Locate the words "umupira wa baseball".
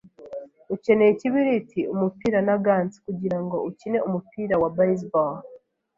4.07-5.35